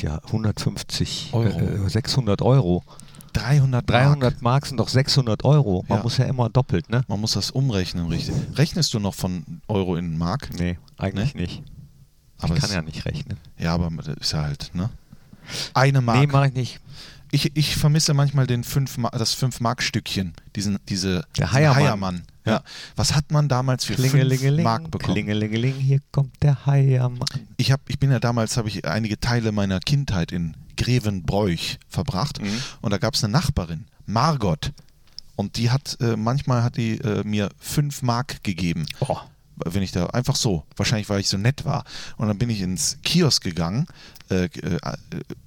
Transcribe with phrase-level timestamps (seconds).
[0.00, 1.86] kostet ja 150 Euro.
[1.86, 2.82] Äh, 600 Euro.
[3.32, 5.84] 300 300 Mark sind doch 600 Euro.
[5.88, 6.02] Man Ja.
[6.02, 7.02] muss ja immer doppelt, ne?
[7.06, 8.34] Man muss das umrechnen, richtig.
[8.56, 10.50] Rechnest du noch von Euro in Mark?
[10.58, 11.62] Nee, eigentlich nicht.
[12.38, 13.36] Aber ich kann ja nicht rechnen.
[13.58, 14.90] Ja, aber das ist ja halt, ne?
[15.74, 16.18] Eine Mark.
[16.18, 16.80] Nee, mache ich nicht.
[17.30, 21.76] ich, ich vermisse manchmal den fünf Ma das 5-Mark-Stückchen, diesen, diese Der Heiermann.
[21.82, 22.22] Heiermann.
[22.50, 22.62] Ja.
[22.96, 25.14] Was hat man damals für 5 Klingelingeling, Mark bekommen?
[25.14, 27.26] Klingelingeling, hier kommt der Heiermann.
[27.56, 32.40] Ich, hab, ich bin ja damals, habe ich einige Teile meiner Kindheit in Grevenbroich verbracht
[32.40, 32.62] Mhm.
[32.80, 34.72] und da gab es eine Nachbarin, Margot.
[35.36, 38.86] Und die hat, äh, manchmal hat die äh, mir 5 Mark gegeben.
[39.00, 39.16] Oh.
[39.66, 41.84] wenn ich da einfach so, wahrscheinlich weil ich so nett war.
[42.16, 43.86] Und dann bin ich ins Kiosk gegangen,
[44.30, 44.78] äh, äh,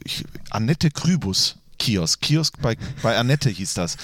[0.03, 3.97] ich, Annette Krübus Kiosk, Kiosk bei, bei Annette hieß das.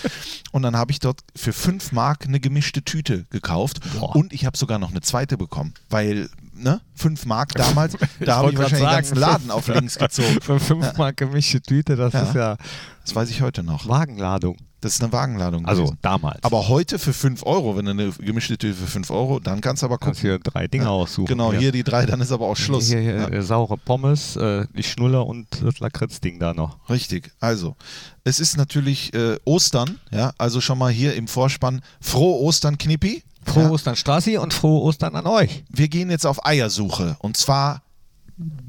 [0.51, 4.15] Und dann habe ich dort für 5 Mark eine gemischte Tüte gekauft Boah.
[4.17, 8.51] und ich habe sogar noch eine zweite bekommen, weil, ne, 5 Mark damals, da habe
[8.51, 10.39] ich wahrscheinlich den ganzen sagen, Laden auf links gezogen.
[10.41, 12.21] Für 5 Mark gemischte Tüte, das Ja.
[12.23, 12.57] ist ja
[13.05, 13.87] Das weiß ich heute noch.
[13.87, 14.57] Wagenladung.
[14.81, 15.65] Das ist eine Wagenladung.
[15.65, 15.97] Also gewesen.
[16.01, 16.43] damals.
[16.43, 19.81] Aber heute für 5 Euro, wenn du eine gemischte Tüte für 5 Euro, dann kannst
[19.81, 20.37] du aber kannst gucken.
[20.37, 21.27] hier drei Dinge aussuchen.
[21.27, 22.87] Genau, hier die drei, dann ist aber auch Schluss.
[22.87, 23.27] Hier, hier, Ja.
[23.27, 26.89] äh, saure Pommes, äh, die Schnuller und das Lakritzding da noch.
[26.89, 27.31] Richtig.
[27.39, 27.75] Also,
[28.23, 33.23] es ist natürlich äh, Ostern, ja, also schon mal hier im Vorspann frohe Ostern, Knippi.
[33.45, 33.69] Frohe Ja.
[33.71, 35.63] Ostern, Strassi, und frohe Ostern an euch.
[35.69, 37.81] Wir gehen jetzt auf Eiersuche und zwar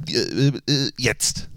[0.08, 1.50] äh, äh, jetzt.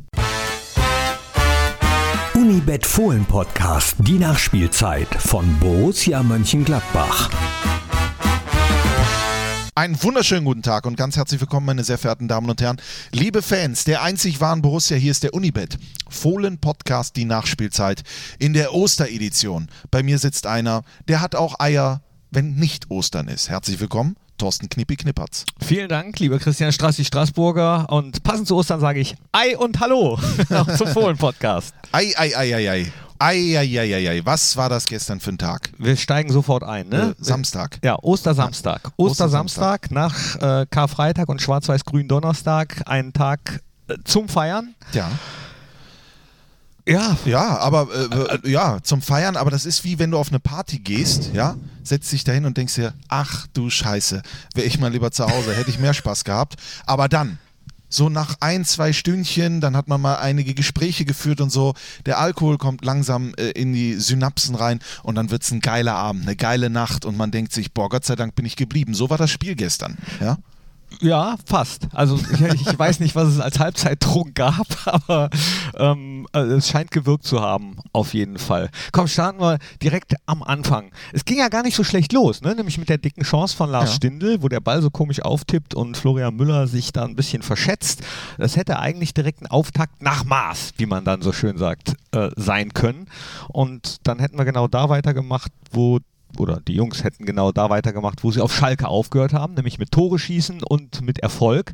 [2.44, 7.30] Unibet Fohlen Podcast, die Nachspielzeit von Borussia Mönchengladbach.
[9.75, 12.81] Einen wunderschönen guten Tag und ganz herzlich willkommen, meine sehr verehrten Damen und Herren.
[13.14, 15.77] Liebe Fans der einzig wahren Borussia, hier ist der Unibet.
[16.09, 18.03] Fohlen Podcast, die Nachspielzeit
[18.39, 19.69] in der Osteredition.
[19.89, 23.47] Bei mir sitzt einer, der hat auch Eier, wenn nicht Ostern ist.
[23.47, 25.45] Herzlich willkommen, Thorsten Knippi Knippertz.
[25.59, 27.89] Vielen Dank, lieber Christian Strassi Straßburger.
[27.89, 30.20] Und passend zu Ostern sage ich Ei und Hallo
[30.78, 31.73] zum Fohlen-Podcast.
[31.92, 32.92] Ei, ei, ei, ei, ei.
[33.20, 34.22] Ei, ei, ei, ei, ei.
[34.26, 35.70] Was war das gestern für ein Tag?
[35.78, 37.16] Wir steigen sofort ein, ne?
[37.17, 37.80] Äh, Samstag.
[37.84, 38.92] Ja, Ostersamstag.
[38.98, 44.76] Ostersamstag nach äh, Karfreitag und Schwarz-Weiß-Grün Donnerstag, ein Tag äh, zum Feiern.
[44.92, 45.10] Ja.
[46.86, 47.88] Ja, Ja, aber
[48.43, 51.55] äh, ja, zum Feiern, aber das ist wie wenn du auf eine Party gehst, ja,
[51.83, 54.21] setzt dich dahin und denkst dir, ach du Scheiße,
[54.55, 56.55] wäre ich mal lieber zu Hause, hätte ich mehr Spaß gehabt.
[56.86, 57.39] Aber dann,
[57.94, 62.20] so nach ein, zwei Stündchen, dann hat man mal einige Gespräche geführt und so, der
[62.20, 66.23] Alkohol kommt langsam äh, in die Synapsen rein und dann wird es ein geiler Abend,
[66.23, 68.95] eine geile Nacht und man denkt sich, boah, Gott sei Dank bin ich geblieben.
[68.95, 70.38] So war das Spiel gestern, ja.
[71.02, 71.87] Ja, fast.
[71.93, 75.30] Also ich, ich weiß nicht, was es als Halbzeittrunk gab, aber
[75.76, 78.70] ähm, also es scheint gewirkt zu haben, auf jeden Fall.
[78.92, 80.92] Komm, starten wir direkt am Anfang.
[81.11, 82.55] Es ging ja gar nicht so schlecht los, ne?
[82.55, 83.95] nämlich mit der dicken Chance von Lars Ja.
[83.95, 88.02] Stindl, wo der Ball so komisch auftippt und Florian Müller sich da ein bisschen verschätzt.
[88.37, 92.30] Das hätte eigentlich direkt ein Auftakt nach Maß, wie man dann so schön sagt, äh,
[92.36, 93.08] sein können.
[93.49, 95.99] Und dann hätten wir genau da weitergemacht, wo
[96.39, 99.92] oder die Jungs hätten genau da weitergemacht, wo sie auf Schalke aufgehört haben, nämlich mit
[99.92, 101.73] Tore schießen und mit Erfolg.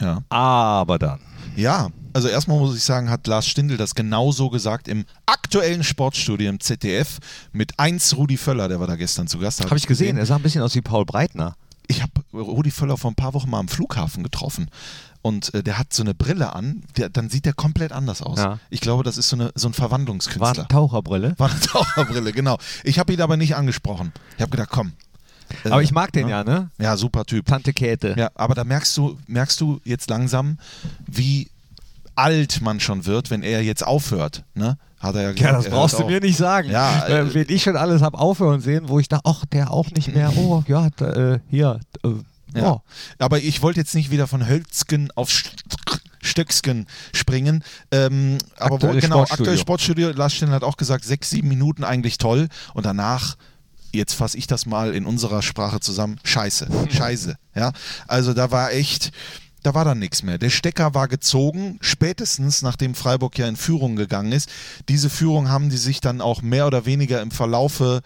[0.00, 0.22] Ja.
[0.28, 1.20] Aber dann.
[1.56, 6.48] Ja, also erstmal muss ich sagen, hat Lars Stindl das genauso gesagt im aktuellen Sportstudio
[6.48, 7.18] im ZDF
[7.52, 9.64] mit 1 Rudi Völler, der war da gestern zu Gast.
[9.64, 11.56] Habe ich gesehen, er sah ein bisschen aus wie Paul Breitner.
[11.86, 14.68] Ich habe Rudi Völler vor ein paar Wochen mal am Flughafen getroffen
[15.24, 18.38] und äh, der hat so eine Brille an, der, dann sieht der komplett anders aus.
[18.38, 18.58] Ja.
[18.68, 20.50] Ich glaube, das ist so, eine, so ein War Verwandlungskünstler.
[20.50, 21.34] eine Taucherbrille.
[21.38, 22.58] War eine Taucherbrille, genau.
[22.82, 24.12] Ich habe ihn aber nicht angesprochen.
[24.36, 24.92] Ich habe gedacht, komm.
[25.64, 26.30] Äh, Aber ich mag den ne?
[26.30, 26.70] ja, ne?
[26.78, 27.46] Ja, super Typ.
[27.46, 28.14] Tante Käthe.
[28.18, 30.58] Ja, aber da merkst du, merkst du jetzt langsam,
[31.06, 31.48] wie
[32.16, 34.44] alt man schon wird, wenn er jetzt aufhört.
[34.54, 34.76] Ne?
[35.00, 36.70] Hat er ja, Ja, gesagt, das er brauchst du mir nicht sagen.
[36.70, 39.70] Ja, äh, äh, wen ich schon alles habe aufhören sehen, wo ich dachte, ach, der
[39.70, 40.30] auch nicht mehr.
[40.36, 41.80] Oh, ja, da, äh, hier.
[42.04, 42.10] Äh,
[42.54, 42.72] Ja.
[42.72, 42.82] oh.
[43.18, 45.52] Aber ich wollte jetzt nicht wieder von Hölzgen auf St-
[46.22, 47.62] Stöcksken springen.
[47.90, 49.42] Ähm, aber wo, Aktuelles genau, Sportstudio.
[49.42, 50.10] aktuelles Sportstudio.
[50.12, 52.48] Lars hat auch gesagt, sechs, sieben Minuten eigentlich toll.
[52.72, 53.36] Und danach,
[53.92, 57.36] jetzt fasse ich das mal in unserer Sprache zusammen, scheiße, scheiße.
[57.54, 57.72] Ja,
[58.08, 59.10] also da war echt,
[59.62, 60.38] da war dann nichts mehr.
[60.38, 64.48] Der Stecker war gezogen, spätestens nachdem Freiburg ja in Führung gegangen ist.
[64.88, 68.00] Diese Führung haben die sich dann auch mehr oder weniger im Verlaufe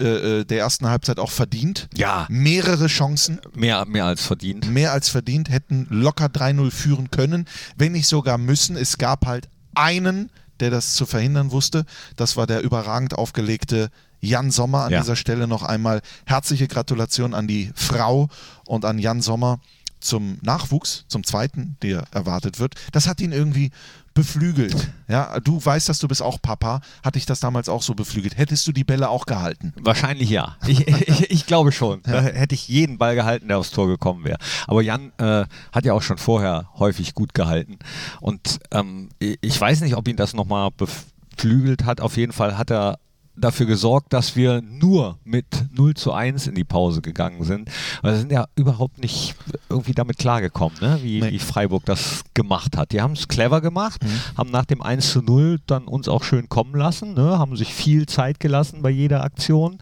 [0.00, 1.88] äh, äh, der ersten Halbzeit auch verdient.
[1.94, 2.26] Ja.
[2.30, 4.70] Mehrere Chancen Mehr, mehr als verdient.
[4.70, 8.76] mehr als verdient, hätten locker 3-0 führen können, wenn nicht sogar müssen.
[8.76, 10.30] Es gab halt einen,
[10.60, 11.84] der das zu verhindern wusste.
[12.16, 14.84] Das war der überragend aufgelegte Jan Sommer.
[14.84, 15.00] An Ja.
[15.00, 18.28] dieser Stelle noch einmal herzliche Gratulation an die Frau
[18.66, 19.60] und an Jan Sommer.
[20.00, 23.70] Zum Nachwuchs, zum zweiten, der erwartet wird, das hat ihn irgendwie
[24.14, 24.90] beflügelt.
[25.08, 26.80] Ja, du weißt, dass du bist auch Papa.
[27.04, 28.36] Hatte ich das damals auch so beflügelt?
[28.36, 29.72] Hättest du die Bälle auch gehalten?
[29.80, 30.56] Wahrscheinlich ja.
[30.66, 32.02] Ich, ich, ich glaube schon.
[32.06, 32.20] Ja.
[32.20, 34.38] hätte ich jeden Ball gehalten, der aufs Tor gekommen wäre.
[34.66, 37.78] Aber Jan äh, hat ja auch schon vorher häufig gut gehalten.
[38.20, 42.00] Und ähm, ich weiß nicht, ob ihn das nochmal beflügelt hat.
[42.00, 42.98] Auf jeden Fall hat er
[43.40, 47.70] dafür gesorgt, dass wir nur mit 0 zu 1 in die Pause gegangen sind.
[48.02, 49.34] wir sind ja überhaupt nicht
[49.68, 50.98] irgendwie damit klargekommen, ne?
[51.02, 51.30] wie, nee.
[51.32, 52.92] wie Freiburg das gemacht hat.
[52.92, 54.38] Die haben es clever gemacht, mhm.
[54.38, 57.38] haben nach dem 1 zu 0 dann uns auch schön kommen lassen, ne?
[57.38, 59.78] haben sich viel Zeit gelassen bei jeder Aktion.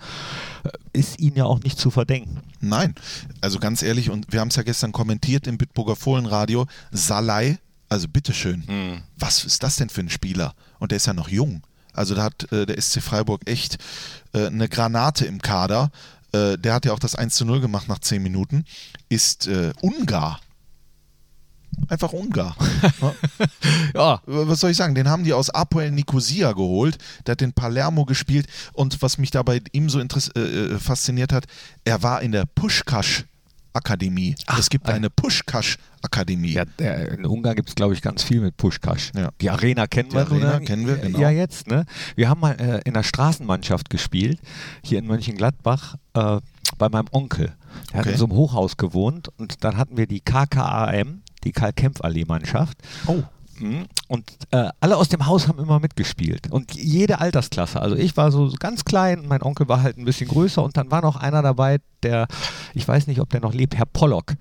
[0.64, 2.40] Äh, ist ihnen ja auch nicht zu verdenken.
[2.60, 2.94] Nein,
[3.40, 7.58] also ganz ehrlich, und wir haben es ja gestern kommentiert im Bitburger Fohlenradio, Salai,
[7.88, 9.02] also bitteschön, mhm.
[9.16, 10.54] was ist das denn für ein Spieler?
[10.78, 11.62] Und der ist ja noch jung.
[11.98, 13.78] Also da hat äh, der SC Freiburg echt
[14.32, 15.90] äh, eine Granate im Kader.
[16.32, 18.64] Äh, der hat ja auch das 1 zu 0 gemacht nach 10 Minuten.
[19.08, 20.40] Ist äh, Ungar.
[21.88, 22.56] Einfach Ungar.
[23.94, 24.20] ja.
[24.26, 24.94] Was soll ich sagen?
[24.94, 26.98] Den haben die aus Apoel Nicosia geholt.
[27.26, 28.46] Der hat in Palermo gespielt.
[28.72, 30.04] Und was mich dabei ihm so äh,
[30.40, 31.46] äh, fasziniert hat,
[31.84, 33.24] er war in der Pushkash
[33.78, 34.34] Akademie.
[34.46, 36.52] Ach, es gibt eine Pushkash-Akademie.
[36.52, 39.12] Ja, in Ungarn gibt es, glaube ich, ganz viel mit Pushkash.
[39.16, 39.30] Ja.
[39.40, 40.22] Die Arena kennen Die wir.
[40.22, 40.60] Arena oder?
[40.60, 41.18] kennen wir, genau.
[41.18, 41.68] Ja, jetzt.
[41.68, 41.84] Ne?
[42.16, 44.40] Wir haben mal äh, in der Straßenmannschaft gespielt,
[44.82, 46.40] hier in Mönchengladbach, äh,
[46.76, 47.54] bei meinem Onkel.
[47.92, 48.08] Der okay.
[48.08, 52.76] hat in so einem Hochhaus gewohnt und dann hatten wir die KKAM, die Karl-Kempf-Allee-Mannschaft.
[53.06, 53.22] Oh.
[53.60, 53.86] Mhm.
[54.08, 56.50] Und äh, alle aus dem Haus haben immer mitgespielt.
[56.50, 57.80] Und jede Altersklasse.
[57.80, 60.90] Also ich war so ganz klein, mein Onkel war halt ein bisschen größer und dann
[60.90, 62.28] war noch einer dabei, der,
[62.74, 64.34] ich weiß nicht, ob der noch lebt, Herr Pollock.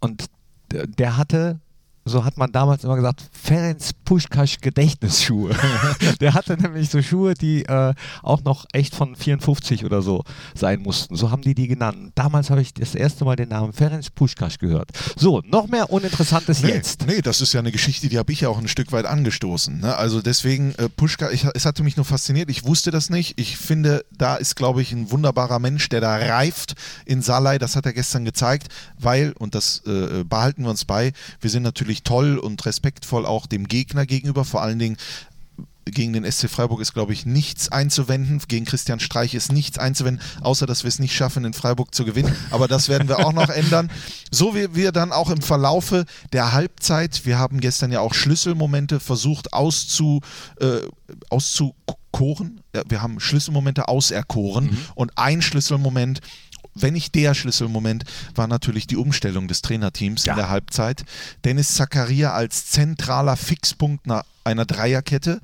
[0.00, 0.26] Und
[0.70, 1.60] der hatte
[2.04, 5.54] so hat man damals immer gesagt, Ferenc Puschkasch Gedächtnisschuhe.
[6.20, 10.22] der hatte nämlich so Schuhe, die äh, auch noch echt von 54 oder so
[10.54, 11.16] sein mussten.
[11.16, 12.12] So haben die die genannt.
[12.14, 14.90] Damals habe ich das erste Mal den Namen Ferenc Puschkasch gehört.
[15.16, 17.06] So, noch mehr Uninteressantes nee, jetzt.
[17.06, 19.80] Nee, das ist ja eine Geschichte, die habe ich ja auch ein Stück weit angestoßen.
[19.80, 19.96] Ne?
[19.96, 22.50] Also deswegen, äh, Puschka, ich, es hatte mich nur fasziniert.
[22.50, 23.38] Ich wusste das nicht.
[23.40, 26.74] Ich finde, da ist, glaube ich, ein wunderbarer Mensch, der da reift
[27.06, 27.58] in Salai.
[27.58, 28.68] Das hat er gestern gezeigt,
[28.98, 33.26] weil, und das äh, behalten wir uns bei, wir sind natürlich natürlich toll und respektvoll
[33.26, 34.96] auch dem Gegner gegenüber, vor allen Dingen
[35.86, 38.40] gegen den SC Freiburg ist, glaube ich, nichts einzuwenden.
[38.48, 42.06] Gegen Christian Streich ist nichts einzuwenden, außer dass wir es nicht schaffen, in Freiburg zu
[42.06, 42.34] gewinnen.
[42.50, 43.90] Aber das werden wir auch noch ändern.
[44.30, 48.98] So wie wir dann auch im Verlaufe der Halbzeit, wir haben gestern ja auch Schlüsselmomente
[48.98, 50.22] versucht auszu,
[50.58, 50.80] äh,
[51.28, 52.62] auszukoren.
[52.88, 54.64] Wir haben Schlüsselmomente auserkoren.
[54.64, 54.78] Mhm.
[54.94, 56.22] Und ein Schlüsselmoment
[56.74, 58.04] wenn nicht der Schlüsselmoment,
[58.34, 60.32] war natürlich die Umstellung des Trainerteams ja.
[60.32, 61.04] in der Halbzeit.
[61.44, 64.06] Dennis Zakaria als zentraler Fixpunkt
[64.44, 65.40] einer Dreierkette.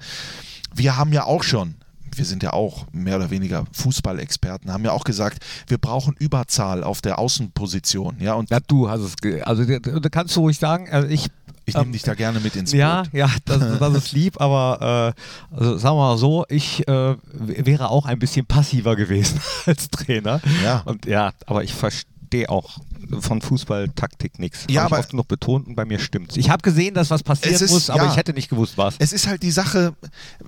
[0.74, 1.74] Wir haben ja auch schon
[2.16, 6.82] wir sind ja auch mehr oder weniger Fußballexperten, haben ja auch gesagt, wir brauchen Überzahl
[6.82, 8.16] auf der Außenposition.
[8.20, 11.28] Ja, und ja, du hast es, also da kannst du ruhig sagen, also ich
[11.70, 12.80] ich nehme ähm, dich da gerne mit ins Boot.
[12.80, 15.14] Ja, ja, das, das ist lieb, aber
[15.52, 19.88] äh, also sagen wir mal so, ich äh, wäre auch ein bisschen passiver gewesen als
[19.90, 20.40] Trainer.
[20.62, 20.82] Ja.
[20.84, 22.78] Und ja, aber ich verstehe auch
[23.20, 24.66] von Fußballtaktik nichts.
[24.68, 26.36] Ja, aber ich oft noch betont und bei mir stimmt's.
[26.36, 28.96] Ich habe gesehen, dass was passieren ist, muss, aber ja, ich hätte nicht gewusst, was.
[28.98, 29.94] Es ist halt die Sache,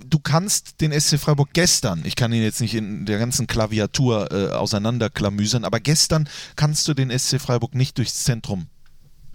[0.05, 4.31] du kannst den SC Freiburg gestern, ich kann ihn jetzt nicht in der ganzen Klaviatur
[4.31, 8.67] äh, auseinanderklamüsern, aber gestern kannst du den SC Freiburg nicht durchs Zentrum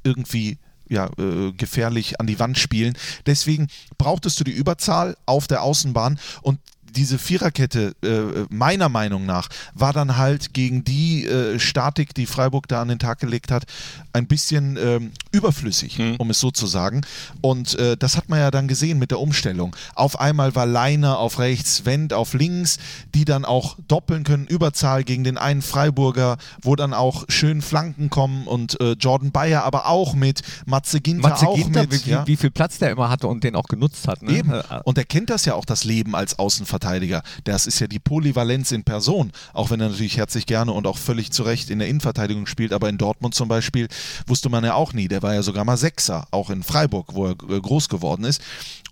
[0.05, 0.59] irgendwie
[0.89, 2.97] ja, äh, gefährlich an die Wand spielen.
[3.27, 6.59] Deswegen brauchtest du die Überzahl auf der Außenbahn und
[6.95, 12.69] diese Viererkette, äh, meiner Meinung nach, war dann halt gegen die äh, Statik, die Freiburg
[12.69, 13.65] da an den Tag gelegt hat,
[14.13, 16.17] ein bisschen ähm, überflüssig, mhm.
[16.17, 17.03] um es so zu sagen.
[17.41, 19.77] Und äh, das hat man ja dann gesehen mit der Umstellung.
[19.95, 22.79] Auf einmal war Leiner auf rechts, Wendt auf links,
[23.15, 28.11] die dann auch doppeln können, Überzahl gegen den einen Freiburger, wo dann auch schön Flanken
[28.11, 32.07] kommen und äh, Jordan Bayer aber auch mit, Matze Ginter Matze auch Ginter, mit.
[32.07, 32.27] Wie, ja?
[32.27, 34.23] wie, viel Platz der immer hatte und den auch genutzt hat.
[34.23, 34.39] Ne?
[34.39, 34.53] Eben.
[34.53, 36.78] Äh, und er kennt das ja auch, das Leben als Außenverteidiger.
[36.79, 37.23] Innenverteidiger.
[37.45, 40.97] Das ist ja die Polyvalenz in Person, auch wenn er natürlich herzlich gerne und auch
[40.99, 42.73] völlig zu Recht in der Innenverteidigung spielt.
[42.73, 43.89] Aber in Dortmund zum Beispiel
[44.27, 45.09] wusste man ja auch nie.
[45.09, 48.41] Der war ja sogar mal Sechser, auch in Freiburg, wo er äh, groß geworden ist.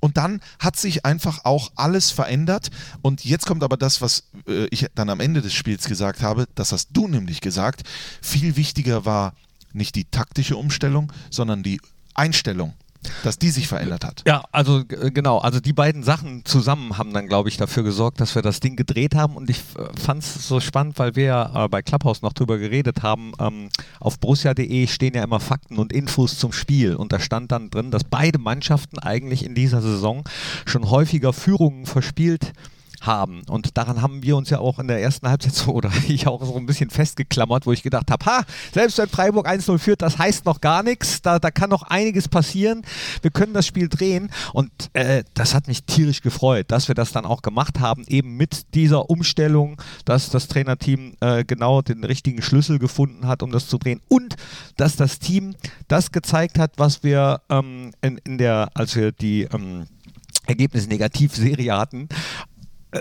[0.00, 2.70] Und dann hat sich einfach auch alles verändert.
[3.02, 6.46] Und jetzt kommt aber das, was äh, ich dann am Ende des Spiels gesagt habe.
[6.54, 7.82] Das hast du nämlich gesagt.
[8.20, 9.34] Viel wichtiger war
[9.72, 11.80] nicht die taktische Umstellung, sondern die
[12.14, 12.74] Einstellung
[13.22, 14.22] dass die sich verändert hat.
[14.26, 18.34] Ja, also genau, also die beiden Sachen zusammen haben dann, glaube ich, dafür gesorgt, dass
[18.34, 21.64] wir das Ding gedreht haben und ich äh, fand es so spannend, weil wir ja
[21.64, 23.68] äh, bei Clubhouse noch drüber geredet haben, ähm,
[24.00, 27.90] auf borussia.de stehen ja immer Fakten und Infos zum Spiel und da stand dann drin,
[27.90, 30.24] dass beide Mannschaften eigentlich in dieser Saison
[30.64, 32.75] schon häufiger Führungen verspielt haben.
[33.48, 36.44] Und daran haben wir uns ja auch in der ersten Halbzeit so, oder ich auch
[36.44, 40.18] so ein bisschen festgeklammert, wo ich gedacht habe, ha, selbst wenn Freiburg 1-0 führt, das
[40.18, 42.82] heißt noch gar nichts, da, da kann noch einiges passieren,
[43.22, 44.30] wir können das Spiel drehen.
[44.52, 48.36] Und äh, das hat mich tierisch gefreut, dass wir das dann auch gemacht haben, eben
[48.36, 53.68] mit dieser Umstellung, dass das Trainerteam äh, genau den richtigen Schlüssel gefunden hat, um das
[53.68, 54.00] zu drehen.
[54.08, 54.36] Und
[54.76, 55.54] dass das Team
[55.88, 59.86] das gezeigt hat, was wir ähm, in, in der, als wir die ähm,
[60.46, 62.55] Ergebnis-Negativ-Serie hatten, äh,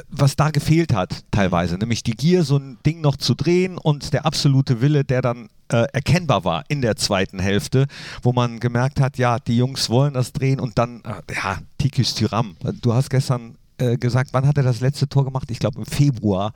[0.09, 4.13] was da gefehlt hat teilweise, nämlich die Gier, so ein Ding noch zu drehen und
[4.13, 7.87] der absolute Wille, der dann äh, erkennbar war in der zweiten Hälfte,
[8.21, 12.13] wo man gemerkt hat, ja, die Jungs wollen das drehen und dann, äh, ja, Tikis
[12.13, 12.55] Tyram.
[12.81, 15.49] Du hast gestern äh, gesagt, wann hat er das letzte Tor gemacht?
[15.51, 16.53] Ich glaube im Februar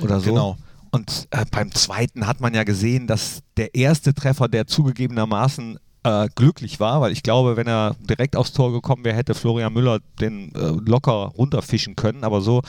[0.00, 0.30] oder so.
[0.30, 0.56] Genau.
[0.90, 6.28] Und äh, beim zweiten hat man ja gesehen, dass der erste Treffer, der zugegebenermaßen äh,
[6.34, 10.00] glücklich war, weil ich glaube, wenn er direkt aufs Tor gekommen wäre, hätte Florian Müller
[10.20, 12.24] den äh, locker runterfischen können.
[12.24, 12.62] Aber so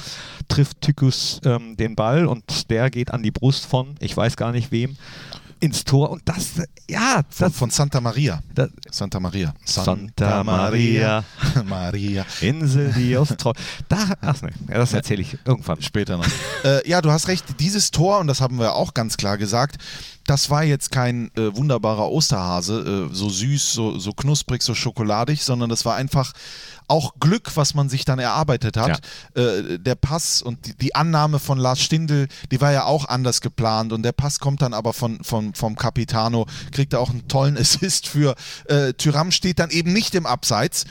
[0.48, 4.52] trifft Tykus ähm, den Ball und der geht an die Brust von, ich weiß gar
[4.52, 4.98] nicht wem,
[5.63, 6.10] ins Tor.
[6.10, 6.51] Und das,
[6.89, 8.41] ja, Von, das, von Santa Maria.
[8.53, 9.53] das Santa Maria.
[9.63, 11.24] Santa Maria.
[11.65, 12.25] Maria.
[12.41, 13.53] Insel, die aus Treu.
[13.88, 15.82] Da, ach ne, ja, das erzähle ich irgendwann.
[15.82, 16.27] Später noch.
[16.65, 17.46] äh, ja, du hast recht.
[17.60, 19.77] Dieses Tor, und das haben wir auch ganz klar gesagt,
[20.25, 25.43] das war jetzt kein äh, wunderbarer Osterhase, äh, so süß, so, so knusprig, so schokoladig,
[25.43, 26.34] sondern das war einfach
[26.88, 29.02] auch Glück, was man sich dann erarbeitet hat.
[29.36, 33.42] Äh, der Pass und die, die Annahme von Lars Stindl, die war ja auch anders
[33.42, 37.28] geplant und der Pass kommt dann aber von, von, vom Capitano, kriegt er auch einen
[37.28, 38.36] tollen Assist für.
[38.66, 40.86] Äh, Tyram steht dann eben nicht im Abseits.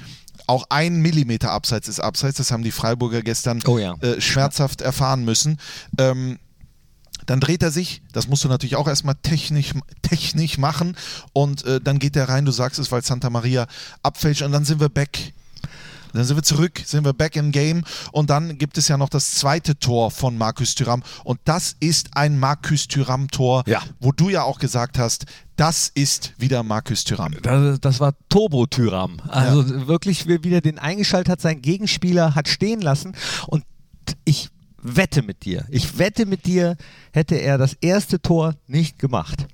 [0.46, 3.94] Auch ein Millimeter Abseits ist Abseits, das haben die Freiburger gestern Oh ja.
[4.00, 5.58] äh, schmerzhaft erfahren müssen.
[5.98, 6.38] Ähm,
[7.26, 9.72] dann dreht er sich, das musst du natürlich auch erstmal technisch,
[10.02, 10.96] technisch machen
[11.32, 13.66] und äh, dann geht er rein, du sagst es, weil Santa Maria
[14.02, 15.32] abfälscht und dann sind wir back.
[16.12, 19.08] Dann sind wir zurück, sind wir back im Game und dann gibt es ja noch
[19.08, 23.82] das zweite Tor von Markus Thüram und das ist ein Markus Thüram Tor, Ja.
[24.00, 25.26] wo du ja auch gesagt hast,
[25.56, 27.34] das ist wieder Markus Thüram.
[27.42, 29.20] Das, das war Turbo-Tyram.
[29.28, 33.14] Also wirklich wie- wieder den eingeschaltet hat, sein Gegenspieler hat stehen lassen
[33.46, 33.64] und
[34.24, 34.48] ich
[34.82, 36.76] wette mit dir, ich wette mit dir,
[37.12, 39.46] hätte er das erste Tor nicht gemacht.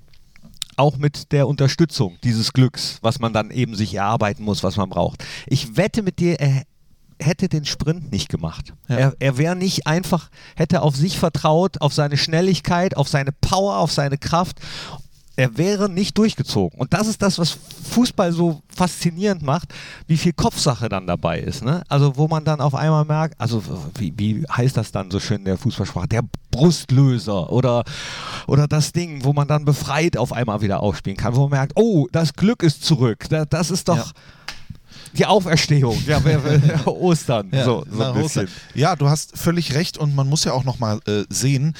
[0.78, 4.88] Auch mit der Unterstützung dieses Glücks, was man dann eben sich erarbeiten muss, was man
[4.88, 5.25] braucht.
[5.47, 6.62] Ich wette mit dir, er
[7.20, 8.75] hätte den Sprint nicht gemacht.
[8.88, 8.97] Ja.
[8.97, 13.78] Er, er wäre nicht einfach, hätte auf sich vertraut, auf seine Schnelligkeit, auf seine Power,
[13.78, 14.61] auf seine Kraft.
[15.38, 16.78] Er wäre nicht durchgezogen.
[16.78, 17.57] Und das ist das, was
[17.90, 19.73] Fußball so faszinierend macht,
[20.09, 21.62] wie viel Kopfsache dann dabei ist.
[21.64, 21.83] Ne?
[21.88, 23.62] Also wo man dann auf einmal merkt, also
[23.97, 27.85] wie, wie heißt das dann so schön in der Fußballsprache, der Brustlöser oder,
[28.47, 31.73] oder das Ding, wo man dann befreit auf einmal wieder aufspielen kann, wo man merkt,
[31.76, 33.26] oh, das Glück ist zurück.
[33.30, 34.04] Da- Das ist doch Ja.
[35.16, 36.21] die Auferstehung, ja,
[36.87, 38.45] Ostern, so, so nach ein bisschen.
[38.47, 38.61] Ostern.
[38.75, 41.75] Ja, du hast völlig recht und man muss ja auch nochmal äh, sehen,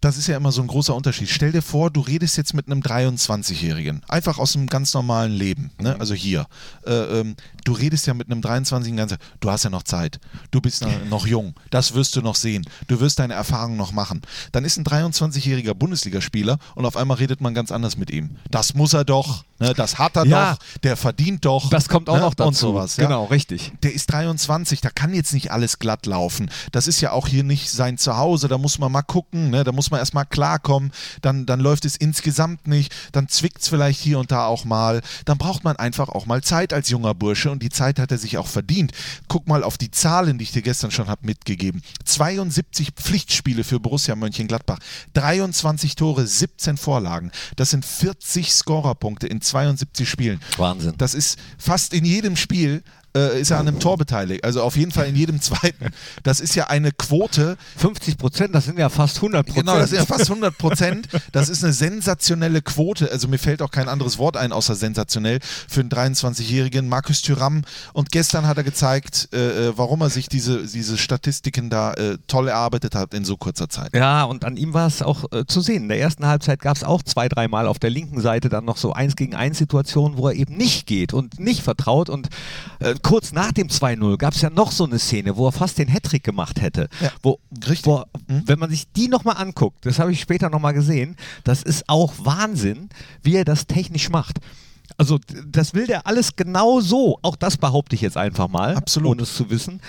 [0.00, 1.28] das ist ja immer so ein großer Unterschied.
[1.28, 5.70] Stell dir vor, du redest jetzt mit einem 23-Jährigen, einfach aus einem ganz normalen Leben,
[5.80, 5.96] ne?
[5.98, 6.46] also hier.
[6.86, 10.18] Äh, ähm, du redest ja mit einem 23-Jährigen ganz, du hast ja noch Zeit,
[10.50, 13.92] du bist noch- noch jung, das wirst du noch sehen, du wirst deine Erfahrungen noch
[13.92, 14.22] machen.
[14.52, 18.36] Dann ist ein 23-jähriger Bundesligaspieler und auf einmal redet man ganz anders mit ihm.
[18.50, 19.74] Das muss er doch, ne?
[19.74, 20.52] das hat er Ja.
[20.54, 21.68] doch, der verdient doch.
[21.70, 22.20] Das kommt auch ne?
[22.22, 22.48] noch dazu.
[22.48, 22.96] Und sowas.
[22.96, 23.04] Ja?
[23.04, 23.72] Genau, richtig.
[23.82, 26.50] der ist 23, da kann jetzt nicht alles glatt laufen.
[26.72, 29.64] Das ist ja auch hier nicht sein Zuhause, da muss man mal gucken, ne?
[29.64, 30.92] da muss man erstmal klarkommen,
[31.22, 35.00] dann, dann läuft es insgesamt nicht, dann zwickt es vielleicht hier und da auch mal.
[35.24, 38.18] Dann braucht man einfach auch mal Zeit als junger Bursche und die Zeit hat er
[38.18, 38.92] sich auch verdient.
[39.28, 41.82] Guck mal auf die Zahlen, die ich dir gestern schon habe mitgegeben.
[42.04, 44.78] 72 Pflichtspiele für Borussia Mönchengladbach,
[45.14, 47.30] 23 Tore, 17 Vorlagen.
[47.56, 50.40] Das sind 40 Scorerpunkte in 72 Spielen.
[50.56, 50.94] Wahnsinn.
[50.98, 52.82] Das ist fast in jedem Spiel
[53.16, 54.44] äh, ist er an einem Tor beteiligt.
[54.44, 55.86] Also auf jeden Fall in jedem zweiten.
[56.22, 57.56] Das ist ja eine Quote.
[57.76, 59.66] 50 Prozent, das sind ja fast 100 Prozent.
[59.66, 61.08] Genau, das sind ja fast 100 Prozent.
[61.32, 63.10] Das ist eine sensationelle Quote.
[63.10, 66.88] Also mir fällt auch kein anderes Wort ein, außer sensationell für einen 23-Jährigen.
[66.88, 67.62] Markus Thüram.
[67.92, 72.18] Und gestern hat er gezeigt, äh, äh, warum er sich diese, diese Statistiken da äh,
[72.26, 73.94] toll erarbeitet hat in so kurzer Zeit.
[73.94, 75.84] Ja, und an ihm war es auch äh, zu sehen.
[75.84, 78.76] In der ersten Halbzeit gab es auch zwei, dreimal auf der linken Seite dann noch
[78.76, 82.08] so eins gegen eins Situationen, wo er eben nicht geht und nicht vertraut.
[82.08, 82.28] Und
[82.78, 85.78] äh, kurz nach dem 2-0 gab es ja noch so eine Szene, wo er fast
[85.78, 86.88] den Hattrick gemacht hätte.
[87.00, 87.38] Ja, wo.
[87.84, 88.42] Wo, Mhm.
[88.46, 92.14] Wenn man sich die nochmal anguckt, das habe ich später nochmal gesehen, das ist auch
[92.18, 92.88] Wahnsinn,
[93.22, 94.38] wie er das technisch macht.
[94.96, 97.18] Also das will der alles genau so.
[97.22, 99.10] Auch das behaupte ich jetzt einfach mal, Absolut.
[99.10, 99.80] ohne es zu wissen.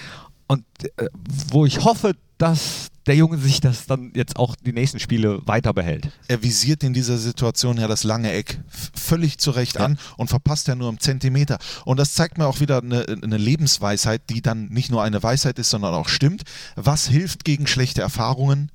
[0.48, 0.64] Und
[0.98, 1.08] äh,
[1.52, 5.74] wo ich hoffe, dass der Junge sich das dann jetzt auch die nächsten Spiele weiter
[5.74, 6.10] behält.
[6.28, 9.86] Er visiert in dieser Situation ja das lange Eck völlig zurecht ja.
[9.86, 11.58] an und verpasst ja nur einen Zentimeter.
[11.86, 15.58] Und das zeigt mir auch wieder eine, eine Lebensweisheit, die dann nicht nur eine Weisheit
[15.60, 16.44] ist, sondern auch stimmt.
[16.76, 18.72] Was hilft gegen schlechte Erfahrungen?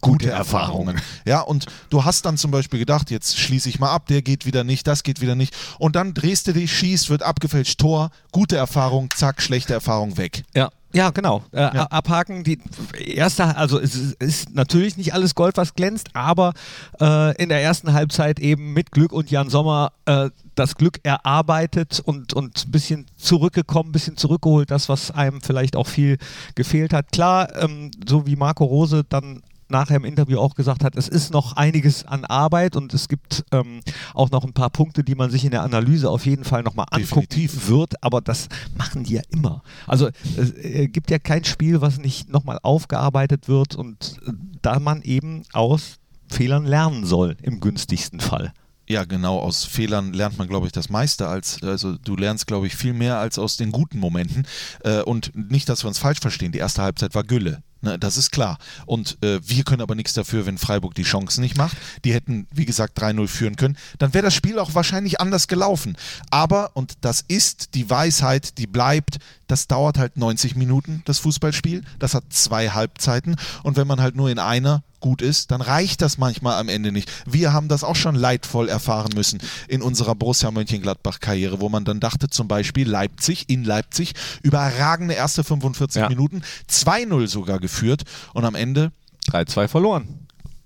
[0.00, 1.00] gute Erfahrungen.
[1.24, 4.46] Ja, und du hast dann zum Beispiel gedacht, jetzt schließe ich mal ab, der geht
[4.46, 5.54] wieder nicht, das geht wieder nicht.
[5.78, 10.44] Und dann drehst du dich, schießt, wird abgefälscht, Tor, gute Erfahrung, zack, schlechte Erfahrung weg.
[10.54, 10.70] Ja.
[10.92, 11.42] Ja, genau.
[11.52, 11.86] Äh, ja.
[11.86, 12.42] Abhaken.
[12.42, 12.58] Die
[12.96, 16.52] erste, also es ist natürlich nicht alles Gold, was glänzt, aber
[17.00, 22.00] äh, in der ersten Halbzeit eben mit Glück und Jan Sommer äh, das Glück erarbeitet
[22.04, 26.18] und, und ein bisschen zurückgekommen, ein bisschen zurückgeholt, das, was einem vielleicht auch viel
[26.54, 27.12] gefehlt hat.
[27.12, 31.32] Klar, ähm, so wie Marco Rose dann nachher im Interview auch gesagt hat, es ist
[31.32, 33.80] noch einiges an Arbeit und es gibt ähm,
[34.14, 36.86] auch noch ein paar Punkte, die man sich in der Analyse auf jeden Fall nochmal
[36.90, 37.68] angucken Definitiv.
[37.68, 39.62] wird, aber das machen die ja immer.
[39.86, 44.78] Also es äh, gibt ja kein Spiel, was nicht nochmal aufgearbeitet wird und äh, da
[44.80, 45.98] man eben aus
[46.28, 48.52] Fehlern lernen soll, im günstigsten Fall.
[48.90, 52.66] Ja, genau, aus Fehlern lernt man, glaube ich, das meiste als, also du lernst, glaube
[52.66, 54.48] ich, viel mehr als aus den guten Momenten.
[54.82, 57.62] Äh, und nicht, dass wir uns falsch verstehen, die erste Halbzeit war Gülle.
[57.82, 58.58] Ne, das ist klar.
[58.84, 61.78] Und äh, wir können aber nichts dafür, wenn Freiburg die Chancen nicht macht.
[62.04, 63.78] Die hätten, wie gesagt, 3-0 führen können.
[63.98, 65.96] Dann wäre das Spiel auch wahrscheinlich anders gelaufen.
[66.30, 71.82] Aber, und das ist die Weisheit, die bleibt, das dauert halt 90 Minuten, das Fußballspiel.
[71.98, 73.36] Das hat zwei Halbzeiten.
[73.62, 76.92] Und wenn man halt nur in einer gut ist, dann reicht das manchmal am Ende
[76.92, 77.10] nicht.
[77.26, 82.00] Wir haben das auch schon leidvoll erfahren müssen in unserer Borussia Mönchengladbach-Karriere, wo man dann
[82.00, 86.08] dachte, zum Beispiel Leipzig, in Leipzig, überragende erste 45 ja.
[86.08, 88.02] Minuten, 2-0 sogar geführt
[88.34, 88.92] und am Ende
[89.30, 90.20] 3-2 verloren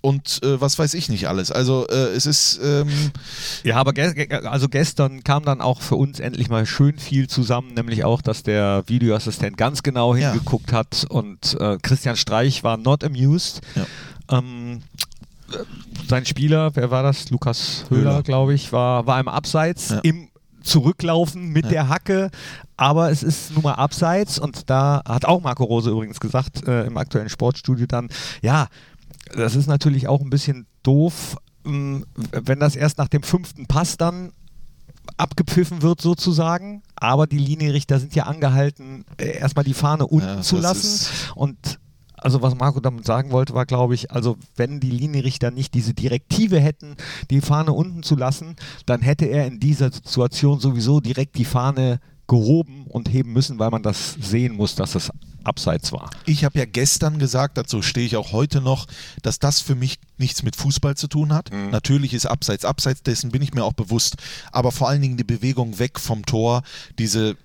[0.05, 1.51] und äh, was weiß ich nicht alles.
[1.51, 2.61] Also äh, es ist.
[2.63, 2.89] Ähm
[3.63, 7.73] ja, aber ge also gestern kam dann auch für uns endlich mal schön viel zusammen,
[7.73, 10.79] nämlich auch, dass der Videoassistent ganz genau hingeguckt ja.
[10.79, 13.63] hat und äh, Christian Streich war not amused.
[13.75, 13.87] Ja.
[14.31, 14.83] Ähm,
[16.09, 17.31] sein Spieler, wer war das?
[17.31, 18.23] Lukas Höhler, Höhler.
[18.23, 20.01] glaube ich, war, war im Abseits ja.
[20.03, 20.29] im
[20.63, 21.71] Zurücklaufen mit ja.
[21.71, 22.31] der Hacke,
[22.77, 26.87] aber es ist nun mal abseits und da hat auch Marco Rose übrigens gesagt äh,
[26.87, 28.09] im aktuellen Sportstudio dann,
[28.41, 28.69] ja,
[29.35, 33.99] das ist natürlich auch ein bisschen doof, ähm, wenn das erst nach dem fünften Pass
[33.99, 34.33] dann
[35.19, 40.41] abgepfiffen wird sozusagen, aber die Linienrichter sind ja angehalten, äh, erstmal die Fahne unten ja,
[40.41, 41.79] zu lassen und
[42.25, 45.93] also was Marco damit sagen wollte, war, glaube ich, also wenn die Linienrichter nicht diese
[45.93, 46.97] Direktive hätten,
[47.31, 52.01] die Fahne unten zu lassen, dann hätte er in dieser Situation sowieso direkt die Fahne
[52.27, 55.11] gehoben und heben müssen, weil man das sehen muss, dass es
[55.45, 56.09] abseits war.
[56.25, 58.87] Ich habe ja gestern gesagt, dazu stehe ich auch heute noch,
[59.23, 61.53] dass das für mich nichts mit Fußball zu tun hat.
[61.53, 61.71] Mhm.
[61.71, 64.17] Natürlich ist abseits abseits, dessen bin ich mir auch bewusst.
[64.53, 66.63] Aber vor allen Dingen die Bewegung weg vom Tor,
[66.99, 67.37] diese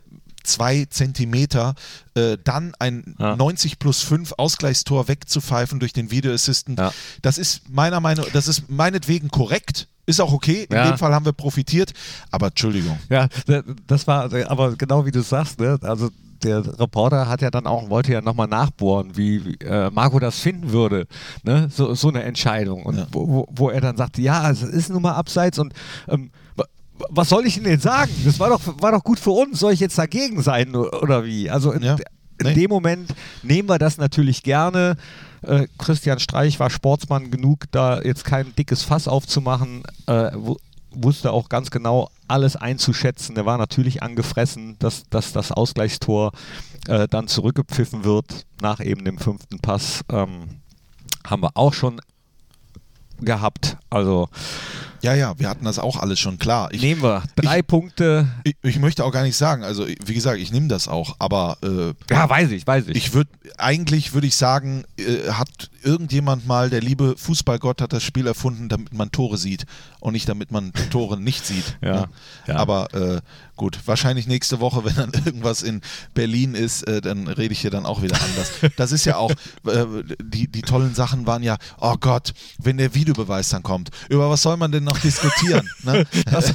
[0.50, 1.76] zwei Zentimeter,
[2.16, 3.36] äh, dann ein ja.
[3.36, 6.80] 90 plus 5 Ausgleichstor wegzupfeifen durch den Video Assistant.
[6.80, 6.92] Ja.
[7.22, 9.88] Das ist meiner Meinung, das ist meinetwegen korrekt.
[10.06, 10.90] Ist auch okay, in ja.
[10.90, 11.94] dem Fall haben wir profitiert,
[12.32, 12.98] aber Entschuldigung.
[13.10, 13.28] Ja,
[13.86, 15.78] das war aber genau wie du sagst, ne?
[15.84, 16.10] also
[16.44, 20.72] der Reporter hat ja dann auch, wollte ja nochmal nachbohren, wie, äh, Marco das finden
[20.72, 21.06] würde,
[21.44, 21.70] ne?
[21.72, 22.84] so, so eine Entscheidung.
[22.84, 23.08] Und ja.
[23.12, 25.74] wo, wo, er dann sagte, ja, es ist nun mal abseits und
[26.08, 26.32] ähm,
[27.10, 28.12] was soll ich denn jetzt sagen?
[28.26, 29.60] Das war doch, war doch gut für uns.
[29.60, 31.50] Soll ich jetzt dagegen sein oder wie?
[31.50, 31.98] Also in, ja.
[32.40, 34.98] in dem Moment nehmen wir das natürlich gerne.
[35.42, 39.84] Äh, Christian Streich war Sportsmann genug, da jetzt kein dickes Fass aufzumachen.
[40.06, 40.32] Äh,
[40.92, 43.38] wusste auch ganz genau alles einzuschätzen.
[43.38, 46.32] Er war natürlich angefressen, dass, dass das Ausgleichstor
[46.88, 50.02] äh, dann zurückgepfiffen wird nach eben dem fünften Pass.
[50.12, 50.62] Ähm,
[51.26, 52.02] haben wir auch schon
[53.20, 53.78] gehabt.
[53.90, 54.30] Also
[55.02, 56.70] ja, ja, wir hatten das auch alles schon klar.
[56.72, 58.28] Ich, Nehmen wir drei ich, Punkte.
[58.44, 61.58] Ich, ich, möchte auch gar nicht sagen, also wie gesagt, ich nehme das auch, aber
[61.64, 62.96] äh, ja, weiß ich, weiß ich.
[62.96, 68.04] Ich würde eigentlich würde ich sagen, äh, hat irgendjemand mal, der liebe Fußballgott hat das
[68.04, 69.66] Spiel erfunden, damit man Tore sieht
[70.00, 71.78] und nicht damit man Tore nicht sieht.
[71.82, 72.10] Ja, ne?
[72.48, 72.56] ja.
[72.56, 73.22] Aber äh,
[73.56, 75.82] gut, wahrscheinlich nächste Woche, wenn dann irgendwas in
[76.14, 78.52] Berlin ist, äh, dann rede ich hier dann auch wieder anders.
[78.78, 79.32] Das ist ja auch,
[79.66, 79.86] äh,
[80.22, 84.42] die, die tollen Sachen waren ja, oh Gott, wenn der Videobeweis dann kommt, über was
[84.42, 85.70] soll man denn noch diskutieren.
[85.84, 86.06] Ne?
[86.30, 86.54] Das,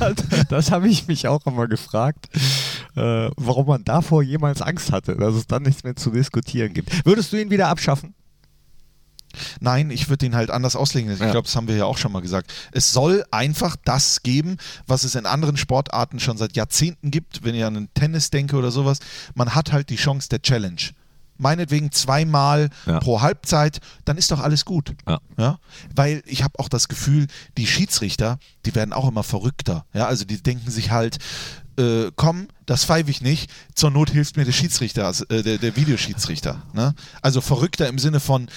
[0.48, 2.28] das habe ich mich auch immer gefragt,
[2.96, 7.04] äh, warum man davor jemals Angst hatte, dass es dann nichts mehr zu diskutieren gibt.
[7.04, 8.14] Würdest du ihn wieder abschaffen?
[9.60, 11.12] Nein, ich würde ihn halt anders auslegen.
[11.12, 11.30] Ich ja.
[11.30, 12.52] glaube, das haben wir ja auch schon mal gesagt.
[12.72, 17.44] Es soll einfach das geben, was es in anderen Sportarten schon seit Jahrzehnten gibt.
[17.44, 18.98] Wenn ich an den Tennis denke oder sowas,
[19.34, 20.80] man hat halt die Chance der Challenge
[21.36, 23.00] meinetwegen zweimal ja.
[23.00, 24.94] pro Halbzeit, dann ist doch alles gut.
[25.06, 25.18] Ja.
[25.36, 25.58] ja?
[25.94, 29.84] Weil ich habe auch das Gefühl, die Schiedsrichter, die werden auch immer verrückter.
[29.92, 30.06] Ja?
[30.06, 31.18] Also die denken sich halt,
[31.76, 35.76] äh, komm, das pfeife ich nicht, zur Not hilft mir der Schiedsrichter, äh, der, der
[35.76, 36.62] Videoschiedsrichter.
[36.72, 36.94] Ne?
[37.20, 38.48] Also verrückter im Sinne von,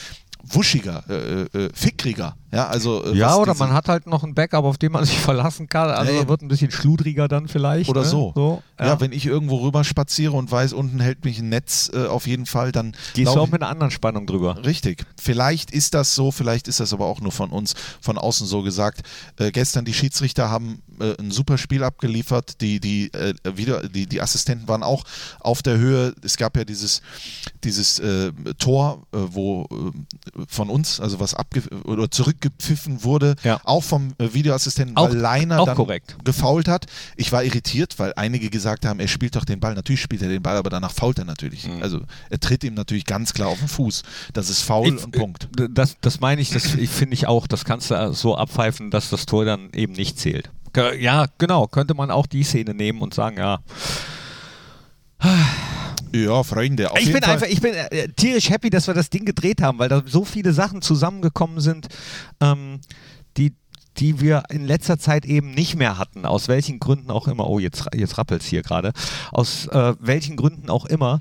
[0.49, 2.36] wuschiger, äh, äh, fickriger.
[2.51, 5.17] Ja, also, äh, Ja, oder man hat halt noch ein Backup, auf den man sich
[5.19, 5.89] verlassen kann.
[5.89, 7.89] Also Ja, wird ein bisschen schludriger dann vielleicht.
[7.89, 8.07] Oder ne?
[8.07, 8.31] so.
[8.36, 8.99] so Ja.
[9.01, 12.45] wenn ich irgendwo rüber spaziere und weiß, unten hält mich ein Netz äh, auf jeden
[12.45, 14.63] Fall, dann Gehst du auch mit einer anderen Spannung drüber.
[14.63, 15.05] Richtig.
[15.19, 18.63] Vielleicht ist das so, vielleicht ist das aber auch nur von uns von außen so
[18.63, 19.01] gesagt.
[19.38, 22.62] Äh, gestern die Schiedsrichter haben äh, ein super Spiel abgeliefert.
[22.62, 25.03] Die, die, äh, wieder, die, die Assistenten waren auch
[25.41, 26.13] auf der Höhe.
[26.23, 27.01] Es gab ja dieses,
[27.63, 29.67] dieses äh, Tor, äh, wo
[30.37, 33.60] äh, von uns, also was abge oder zurückgepfiffen wurde, Ja.
[33.63, 36.15] auch vom äh, Videoassistenten, Auch- weil Leiner dann korrekt.
[36.23, 36.86] gefault hat.
[37.15, 39.73] Ich war irritiert, weil einige gesagt haben, er spielt doch den Ball.
[39.73, 41.67] Natürlich spielt er den Ball, aber danach fault er natürlich.
[41.82, 44.04] Also er tritt ihm natürlich ganz klar auf den Fuß.
[44.34, 45.47] Das ist faul Ich- und Punkt.
[45.58, 47.47] d- Das, das meine ich, das finde ich auch.
[47.47, 50.50] Das kannst du so abpfeifen, dass das Tor dann eben nicht zählt.
[51.00, 51.65] Ja, genau.
[51.67, 53.60] Könnte man auch die Szene nehmen und sagen, ja.
[56.13, 57.33] Ja, Freunde, ich bin Fall.
[57.33, 60.25] einfach, ich bin äh, tierisch happy, dass wir das Ding gedreht haben, weil da so
[60.25, 61.87] viele Sachen zusammengekommen sind,
[62.41, 62.79] ähm,
[63.37, 63.53] die,
[63.97, 66.25] die wir in letzter Zeit eben nicht mehr hatten.
[66.25, 67.49] Aus welchen Gründen auch immer.
[67.49, 68.93] Oh, jetzt, jetzt rappelt es hier gerade.
[69.31, 71.19] Aus äh, welchen Gründen auch immer.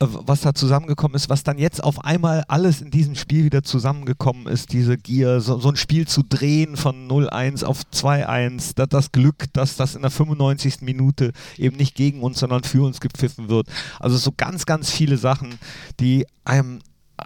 [0.00, 4.46] Was da zusammengekommen ist, was dann jetzt auf einmal alles in diesem Spiel wieder zusammengekommen
[4.46, 9.10] ist, diese Gier, so, so ein Spiel zu drehen von 0-1 auf 2-1, da, das
[9.10, 10.82] Glück, dass das in der 95.
[10.82, 13.66] Minute eben nicht gegen uns, sondern für uns gepfiffen wird.
[13.98, 15.58] Also so ganz, ganz viele Sachen,
[15.98, 16.78] die einem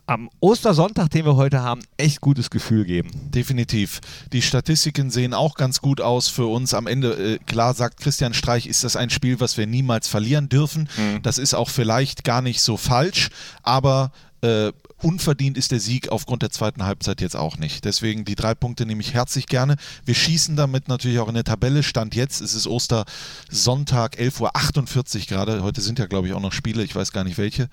[0.07, 3.11] am Ostersonntag, den wir heute haben, echt gutes Gefühl geben.
[3.31, 4.00] Definitiv.
[4.33, 6.74] Die Statistiken sehen auch ganz gut aus für uns.
[6.74, 10.48] Am Ende, äh, klar sagt Christian Streich, ist das ein Spiel, was wir niemals verlieren
[10.48, 10.88] dürfen.
[11.22, 13.31] Das ist auch vielleicht gar nicht so falsch,
[13.62, 17.85] aber äh, unverdient ist der Sieg aufgrund der zweiten Halbzeit jetzt auch nicht.
[17.85, 19.76] Deswegen die drei Punkte nehme ich herzlich gerne.
[20.05, 21.83] Wir schießen damit natürlich auch in der Tabelle.
[21.83, 25.62] Stand jetzt, es ist Ostersonntag, 11.48 Uhr gerade.
[25.62, 26.83] Heute sind ja, glaube ich, auch noch Spiele.
[26.83, 27.68] Ich weiß gar nicht welche.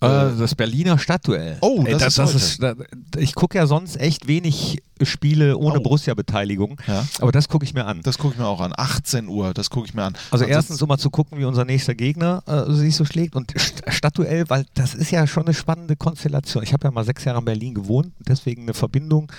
[0.00, 1.58] Äh, das Berliner Stadtduell.
[1.60, 2.36] Oh, das ist heute.
[2.36, 5.82] ist, ich gucke ja sonst echt wenig Spiele ohne Oh.
[5.82, 7.04] Borussia-Beteiligung, Ja.
[7.20, 8.00] aber das gucke ich mir an.
[8.02, 8.72] Das gucke ich mir auch an.
[8.76, 10.14] 18 Uhr, das gucke ich mir an.
[10.30, 13.34] Also Ansonsten- erstens, um mal zu gucken, wie unser nächster Gegner äh, sich so schlägt
[13.36, 16.62] und St- Stadtduell, weil das ist ja schon eine spannende Konstellation.
[16.62, 19.30] Ich habe ja mal sechs Jahre in Berlin gewohnt, deswegen eine Verbindung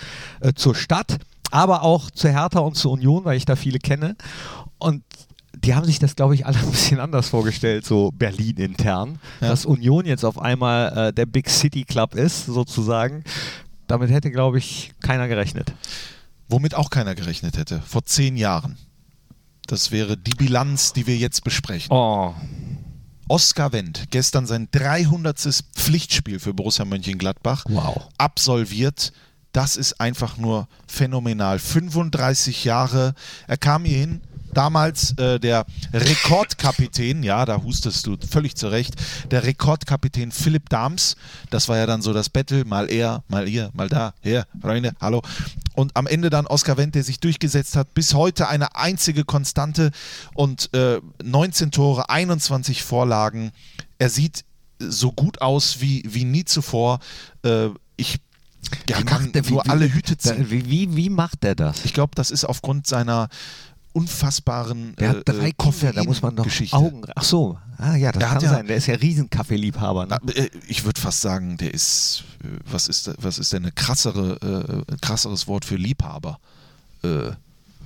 [0.41, 1.17] äh, zur Stadt,
[1.51, 4.15] aber auch zu Hertha und zur Union, weil ich da viele kenne.
[4.77, 5.03] Und
[5.65, 9.49] die haben sich das, glaube ich, alle ein bisschen anders vorgestellt, so Berlin intern, Ja.
[9.49, 13.23] dass Union jetzt auf einmal äh, der Big City Club ist, sozusagen.
[13.87, 15.73] Damit hätte, glaube ich, keiner gerechnet.
[16.47, 17.81] Womit auch keiner gerechnet hätte.
[17.85, 18.77] Vor zehn Jahren.
[19.67, 21.91] Das wäre die Bilanz, die wir jetzt besprechen.
[21.91, 22.33] Oh,
[23.27, 25.39] Oskar Wendt, gestern sein 300.
[25.75, 28.07] Pflichtspiel für Borussia Mönchengladbach, wow.
[28.19, 29.11] absolviert.
[29.51, 31.57] Das ist einfach nur phänomenal.
[31.57, 33.15] 35 Jahre.
[33.47, 34.21] Er kam hier hin.
[34.55, 38.95] Damals äh, der Rekordkapitän, ja, da hustest du völlig zurecht,
[39.29, 41.15] der Rekordkapitän Philipp Dahms.
[41.51, 44.93] Das war ja dann so das Battle, mal er, mal ihr, mal da, her, Freunde,
[44.99, 45.21] hallo.
[45.75, 47.93] Und am Ende dann Oskar Wendt, der sich durchgesetzt hat.
[47.93, 49.91] Bis heute eine einzige Konstante
[50.33, 53.51] und äh, 19 Tore, 21 Vorlagen.
[53.99, 54.45] Er sieht
[54.79, 56.99] so gut aus wie, wie nie zuvor.
[57.43, 58.17] Äh, ich
[58.89, 60.49] ja, Wie kann macht der- wie- nur wie- alle Hüte ziehen.
[60.49, 61.85] wie, wie, wie macht der das?
[61.85, 63.29] Ich glaube, das ist aufgrund seiner
[63.95, 66.75] unfassbaren Der hat drei äh, Kinder, da muss man doch Geschichte.
[66.75, 67.01] Augen.
[67.15, 68.67] Ach so, ah ja, das Der kann ja- sein.
[68.67, 70.05] Der ist ja Riesenkaffeeliebhaber.
[70.05, 70.19] Ne?
[70.35, 74.85] Äh, Ich würde fast sagen, der ist, äh, was ist, was ist denn eine krassere,
[74.87, 76.39] äh, ein krasseres Wort für Liebhaber?
[77.03, 77.31] Äh,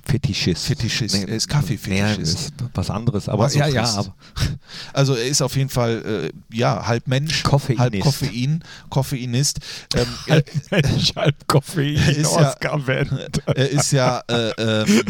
[0.04, 0.66] Fetischist.
[0.66, 1.14] Fetischist.
[1.14, 2.52] Er ist Kaffeefetischist.
[2.60, 3.28] Nee, was anderes.
[3.28, 4.14] Aber War so ja, ja, aber
[4.92, 7.80] Also er ist auf jeden Fall äh, ja halb Mensch, Koffeinist.
[7.80, 9.60] halb Koffein, Koffeinist.
[9.96, 13.42] Ähm, er, Mensch, halb Koffein, ist ja- Oscar Wendt.
[13.46, 15.02] er ist ja, äh, ähm,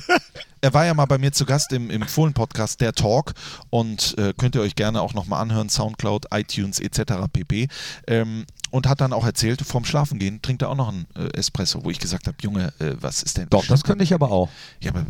[0.62, 3.32] er war ja mal bei mir zu Gast im, im Fohlen-Podcast, der Talk.
[3.70, 7.14] Und äh, könnt ihr euch gerne auch nochmal anhören, Soundcloud, iTunes etc.
[7.32, 7.68] pp.
[8.06, 11.84] Ähm, und hat dann auch erzählt, vorm Schlafengehen trinkt er auch noch einen äh, Espresso,
[11.84, 13.48] wo ich gesagt habe, Junge, äh, was ist denn?
[13.50, 14.48] Doch, das könnte ich aber auch.
[14.80, 15.04] Ja, aber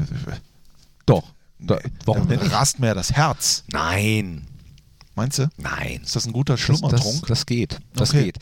[1.06, 1.24] Doch.
[1.58, 3.64] Da, warum da denn rast mir das Herz.
[3.70, 4.46] Nein,
[5.14, 5.48] Meinst du?
[5.58, 6.00] nein.
[6.02, 7.26] Ist das ein guter Das, das, Schlummertrunk?
[7.26, 7.78] das geht.
[7.94, 8.24] Das Okay.
[8.24, 8.38] geht.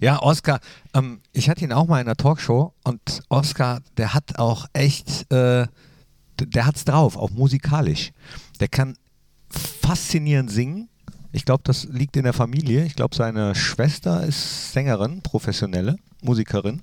[0.00, 0.60] Ja, Oscar,
[0.94, 5.30] ähm, ich hatte ihn auch mal in einer Talkshow und Oscar, der hat auch echt,
[5.32, 5.66] äh,
[6.40, 8.12] der hat's drauf, auch musikalisch.
[8.60, 8.96] Der kann
[9.50, 10.88] faszinierend singen.
[11.32, 12.84] Ich glaube, das liegt in der Familie.
[12.84, 16.82] Ich glaube, seine Schwester ist Sängerin, professionelle Musikerin.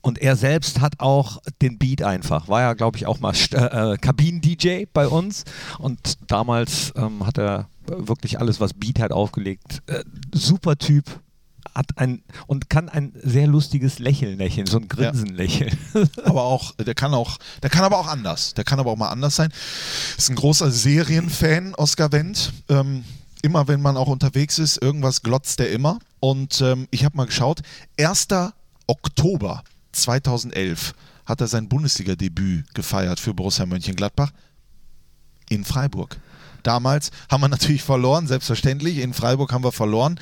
[0.00, 2.48] Und er selbst hat auch den Beat einfach.
[2.48, 5.44] War ja, glaube ich, auch mal äh, äh, Kabinen-DJ bei uns.
[5.78, 9.82] Und damals ähm, hat er wirklich alles, was Beat hat, aufgelegt.
[9.86, 11.04] Äh, super Typ.
[11.74, 15.76] Hat ein und kann ein sehr lustiges Lächeln lächeln, so ein Grinsen lächeln.
[16.24, 18.54] aber auch, der kann auch, der kann aber auch anders.
[18.54, 19.52] Der kann aber auch mal anders sein.
[20.16, 22.52] Ist ein großer Serienfan, Oscar Wendt.
[22.68, 23.04] Ähm,
[23.42, 25.98] immer wenn man auch unterwegs ist, irgendwas glotzt er immer.
[26.20, 27.60] Und ähm, ich habe mal geschaut,
[27.96, 28.54] erster
[28.86, 30.94] Oktober 2011
[31.26, 34.30] hat er sein Bundesliga-Debüt gefeiert für Borussia Mönchengladbach
[35.50, 36.18] in Freiburg.
[36.62, 38.98] Damals haben wir natürlich verloren, selbstverständlich.
[38.98, 40.18] In Freiburg haben wir verloren.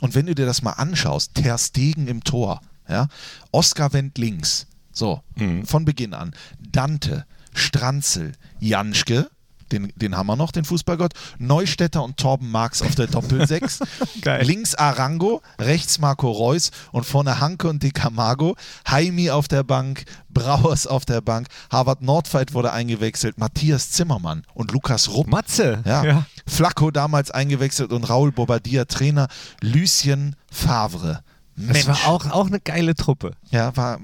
[0.00, 3.08] Und wenn du dir das mal anschaust, Ter Stegen im Tor, ja,
[3.52, 5.22] Oskar Wendt links, so,
[5.64, 9.30] von Beginn an, Dante, Stranzel, Janschke,
[9.72, 13.80] den, den haben wir noch, den Fußballgott, Neustädter und Torben Marx auf der Doppelsechs,
[14.22, 14.44] Geil.
[14.44, 18.56] links Arango, rechts Marco Reus und vorne Hanke und Di Camargo,
[18.88, 24.72] Haimi auf der Bank, Brauers auf der Bank, Harvard Nordfight wurde eingewechselt, Matthias Zimmermann und
[24.72, 25.26] Lukas Rupp.
[25.28, 25.82] Matze.
[25.84, 26.04] Ja.
[26.04, 26.26] ja.
[26.46, 29.28] Flacco damals eingewechselt und Raul Bobadilla Trainer,
[29.60, 31.20] Lucien Favre.
[31.56, 31.86] Mensch.
[31.86, 33.32] Das war auch, auch eine geile Truppe.
[33.50, 33.98] ja, war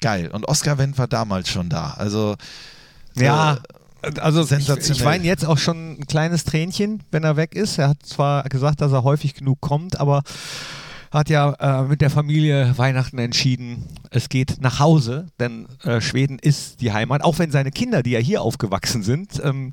[0.00, 0.30] geil.
[0.30, 1.90] Und Oskar Wendt war damals schon da.
[1.98, 2.36] Also
[3.14, 3.54] Ja.
[3.54, 3.56] äh,
[4.20, 7.78] Also ich, ich weine jetzt auch schon ein kleines Tränchen, wenn er weg ist.
[7.78, 10.22] Er hat zwar gesagt, dass er häufig genug kommt, aber
[11.10, 16.38] hat ja äh, mit der Familie Weihnachten entschieden, es geht nach Hause, denn äh, Schweden
[16.38, 19.72] ist die Heimat, auch wenn seine Kinder, die ja hier aufgewachsen sind, ähm,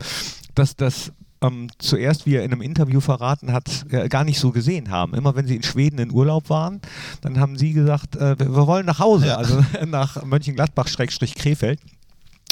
[0.56, 1.12] dass das
[1.42, 5.14] ähm, zuerst, wie er in einem Interview verraten hat, äh, gar nicht so gesehen haben.
[5.14, 6.80] Immer wenn sie in Schweden in Urlaub waren,
[7.22, 9.36] dann haben sie gesagt, äh, wir, wir wollen nach Hause, Ja.
[9.36, 11.80] also nach Mönchengladbach-Krefeld.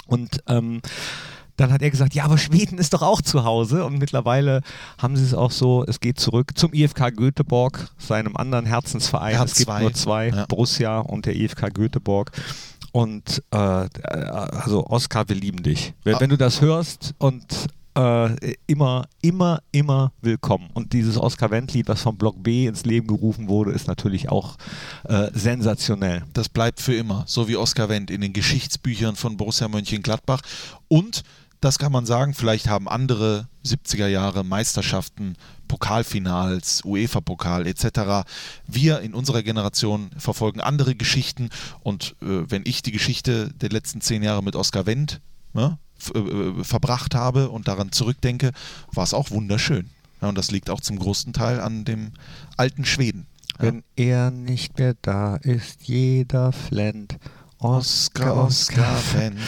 [0.07, 0.81] Und ähm,
[1.57, 3.85] dann hat er gesagt, ja, aber Schweden ist doch auch zu Hause.
[3.85, 4.61] Und mittlerweile
[4.97, 9.35] haben sie es auch so, es geht zurück zum IFK Göteborg, seinem anderen Herzensverein.
[9.35, 9.81] Er es gibt zwei.
[9.81, 10.45] nur zwei, Ja.
[10.47, 12.31] Borussia und der IFK Göteborg.
[12.91, 15.93] Und äh, also Oskar, wir lieben dich.
[16.03, 16.19] Wenn, Ah.
[16.19, 17.45] wenn du das hörst und
[17.95, 20.69] äh, immer, immer, immer willkommen.
[20.73, 24.57] Und dieses Oskar Wendt-Lied, was vom Block B ins Leben gerufen wurde, ist natürlich auch
[25.03, 26.23] äh, sensationell.
[26.33, 30.41] das bleibt für immer, so wie Oskar Wendt in den Geschichtsbüchern von Borussia Mönchengladbach.
[30.87, 31.23] Und,
[31.63, 35.35] das kann man sagen, vielleicht haben andere 70er Jahre Meisterschaften,
[35.69, 38.27] Pokalfinals, UEFA-Pokal etc.
[38.67, 41.49] Wir in unserer Generation verfolgen andere Geschichten
[41.81, 45.21] und äh, wenn ich die Geschichte der letzten zehn Jahre mit Oskar Wendt
[45.53, 45.77] ne,
[46.13, 48.51] äh, äh, verbracht habe und daran zurückdenke,
[48.91, 49.89] war es auch wunderschön.
[50.21, 52.11] Ja, und das liegt auch zum großen Teil an dem
[52.57, 53.25] alten Schweden.
[53.57, 53.65] Ja.
[53.65, 57.17] Wenn er nicht mehr da ist, jeder flennt.
[57.63, 59.39] Oskar, Oskar Wendt.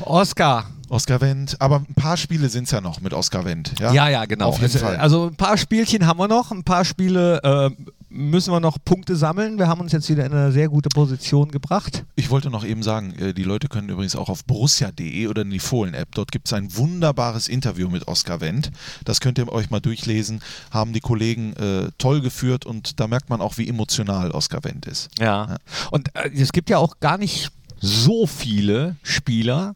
[0.00, 0.66] Oscar.
[0.90, 3.72] Oskar Wendt, aber ein paar Spiele sind es ja noch mit Oskar Wendt.
[3.80, 4.48] Ja, Ja, ja, genau.
[4.48, 4.96] Auf jeden also, Fall.
[4.96, 7.70] also ein paar Spielchen haben wir noch, ein paar Spiele äh,
[8.14, 9.58] müssen wir noch Punkte sammeln.
[9.58, 12.04] Wir haben uns jetzt wieder in eine sehr gute Position gebracht.
[12.14, 15.50] Ich wollte noch eben sagen, äh, die Leute können übrigens auch auf borussia.de oder in
[15.50, 18.70] die Fohlen-App, dort gibt es ein wunderbares Interview mit Oskar Wendt.
[19.04, 20.40] Das könnt ihr euch mal durchlesen.
[20.70, 24.86] Haben die Kollegen äh, toll geführt und da merkt man auch, wie emotional Oskar Wendt
[24.86, 25.10] ist.
[25.18, 25.56] Ja.
[25.90, 27.50] Und äh, es gibt ja auch gar nicht
[27.80, 29.74] so viele Spieler,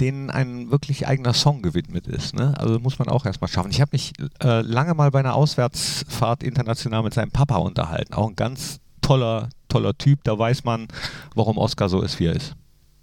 [0.00, 2.34] denen ein wirklich eigener Song gewidmet ist.
[2.34, 2.54] Ne?
[2.58, 3.70] Also muss man auch erstmal schaffen.
[3.70, 8.14] Ich habe mich äh, lange mal bei einer Auswärtsfahrt international mit seinem Papa unterhalten.
[8.14, 10.24] Auch ein ganz toller, toller Typ.
[10.24, 10.88] Da weiß man,
[11.34, 12.54] warum Oscar so ist, wie er ist.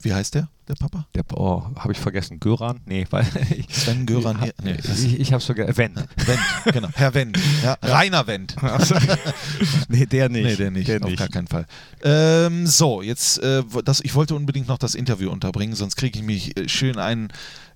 [0.01, 1.07] Wie heißt der, der Papa?
[1.15, 2.39] Der, oh, habe ich vergessen.
[2.39, 2.81] Göran?
[2.85, 4.37] Nee, weil ich, Sven Göran.
[4.43, 5.77] ich, nee, ich, ich habe es vergessen.
[5.77, 5.97] Wendt.
[6.25, 6.89] Wendt, genau.
[6.93, 7.39] Herr Wendt.
[7.63, 8.55] Ja, Rainer Wendt.
[9.89, 10.43] nee, der nicht.
[10.43, 11.19] Nee, der nicht, Der auf nicht.
[11.19, 11.65] gar keinen Fall.
[12.03, 16.25] Ähm, so, jetzt, äh, das, ich wollte unbedingt noch das Interview unterbringen, sonst kriege ich
[16.25, 17.29] mich äh, schön einen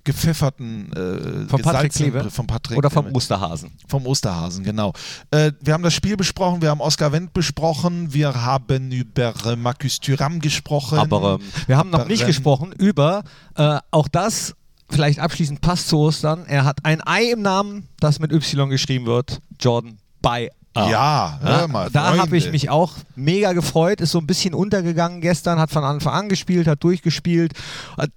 [0.04, 2.12] gepfefferten äh, Von Patrick?
[2.14, 3.14] Br- Von Patrick Oder vom.
[3.14, 3.72] Osterhasen.
[3.88, 4.94] Vom Osterhasen, genau.
[5.32, 9.56] Äh, wir haben das Spiel besprochen, wir haben Oskar Wendt besprochen, wir haben über äh,
[9.56, 10.98] Marcus Thuram gesprochen.
[10.98, 13.24] Aber ähm, wir haben noch nicht gesprochen über
[13.56, 14.56] äh, auch das,
[14.90, 16.46] vielleicht abschließend passt zu Ostern.
[16.48, 19.40] Er hat ein Ei im Namen, das mit Y geschrieben wird.
[19.60, 20.50] Jordan Bayer.
[20.74, 21.90] Ja, hör mal.
[21.92, 24.00] da habe ich mich auch mega gefreut.
[24.00, 27.52] Ist so ein bisschen untergegangen gestern, hat von Anfang an gespielt, hat durchgespielt,
[27.98, 28.12] hat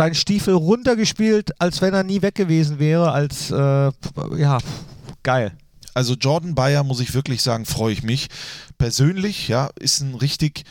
[0.00, 3.12] seinen Stiefel runtergespielt, als wenn er nie weg gewesen wäre.
[3.12, 3.54] Als äh,
[4.38, 4.56] ja,
[5.22, 5.52] geil.
[5.92, 8.28] Also Jordan Bayer, muss ich wirklich sagen, freue ich mich.
[8.78, 10.64] Persönlich, ja, ist ein richtig,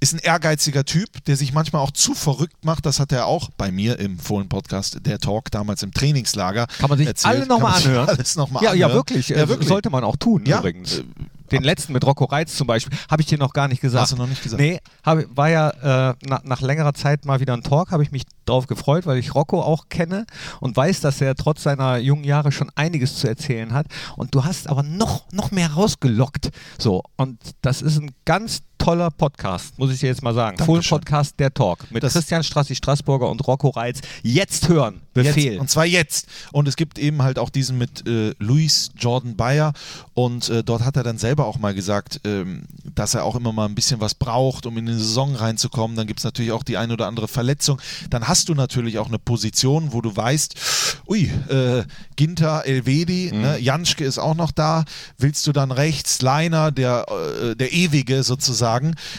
[0.00, 2.84] ist ein ehrgeiziger Typ, der sich manchmal auch zu verrückt macht.
[2.84, 6.66] Das hat er auch bei mir im Fohlen-Podcast, der Talk, damals im Trainingslager.
[6.78, 7.34] Kann man sich erzählt.
[7.34, 8.08] alle nochmal anhören.
[8.10, 8.92] Alles noch mal ja, ja, anhören.
[8.92, 9.28] wirklich.
[9.30, 9.68] Ja, Äh, wirklich.
[9.70, 11.02] Sollte man auch tun, Ja, übrigens.
[11.52, 14.02] Den letzten mit Rocco Reitz zum Beispiel, habe ich dir noch gar nicht gesagt.
[14.02, 14.60] Hast du noch nicht gesagt?
[14.60, 18.10] Nee, hab, war ja äh, na, nach längerer Zeit mal wieder ein Talk, habe ich
[18.10, 20.26] mich drauf gefreut, weil ich Rocco auch kenne
[20.60, 23.86] und weiß, dass er trotz seiner jungen Jahre schon einiges zu erzählen hat.
[24.16, 26.50] Und du hast aber noch, noch mehr rausgelockt.
[26.78, 30.64] So, und das ist ein ganz toller Podcast, muss ich dir jetzt mal sagen.
[30.64, 30.80] Full.
[30.80, 31.90] Podcast, der Talk.
[31.90, 34.00] Mit Das- Christian Strassi Straßburger und Rocco Reitz.
[34.22, 35.00] Jetzt hören.
[35.12, 35.54] Befehl.
[35.54, 36.28] Jetzt, und zwar jetzt.
[36.52, 39.72] Und es gibt eben halt auch diesen mit äh, Luis Jordan Bayer.
[40.14, 43.52] Und äh, dort hat er dann selber auch mal gesagt, ähm, dass er auch immer
[43.52, 45.96] mal ein bisschen was braucht, um in die Saison reinzukommen.
[45.96, 47.80] Dann gibt es natürlich auch die ein oder andere Verletzung.
[48.10, 50.54] Dann hast du natürlich auch eine Position, wo du weißt,
[51.08, 51.84] ui, äh,
[52.16, 53.40] Ginter, Elvedi, mhm.
[53.40, 54.84] ne, Janschke ist auch noch da.
[55.18, 57.06] Willst du dann rechts, Leiner, der,
[57.42, 58.75] äh, der Ewige sozusagen,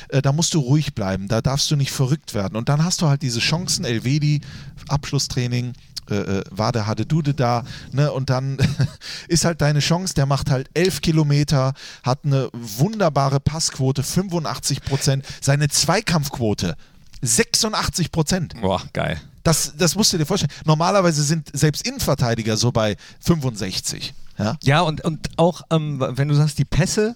[0.10, 1.28] äh, da musst du ruhig bleiben.
[1.28, 2.56] Da darfst du nicht verrückt werden.
[2.56, 4.42] Und dann hast du halt diese Chancen, Elvedi,
[4.88, 5.74] Abschlusstraining,
[6.10, 8.12] äh, äh, war der Hadedude da, ne?
[8.12, 8.58] Und dann
[9.28, 15.26] ist halt deine Chance, der macht halt elf Kilometer, hat eine wunderbare Passquote, 85 Prozent,
[15.42, 16.78] seine Zweikampfquote
[17.22, 18.54] 86 Prozent.
[18.62, 19.20] Boah, geil.
[19.44, 20.52] Das, das musst du dir vorstellen.
[20.66, 24.14] Normalerweise sind selbst Innenverteidiger so bei 65.
[24.38, 27.16] Ja, ja und, und auch, ähm, wenn du sagst, die Pässe,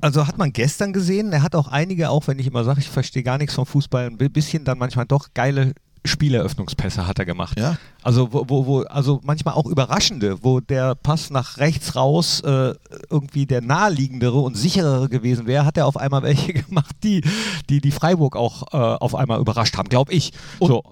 [0.00, 2.88] also hat man gestern gesehen, er hat auch einige, auch wenn ich immer sage, ich
[2.88, 7.58] verstehe gar nichts vom Fußball, ein bisschen dann manchmal doch geile Spieleröffnungspässe hat er gemacht.
[7.58, 7.76] Ja.
[8.02, 12.72] Also, wo, wo, wo, also manchmal auch überraschende, wo der Pass nach rechts raus äh,
[13.10, 17.22] irgendwie der naheliegendere und sicherere gewesen wäre, hat er auf einmal welche gemacht, die
[17.68, 20.32] die, die Freiburg auch äh, auf einmal überrascht haben, glaube ich.
[20.58, 20.82] Und, so,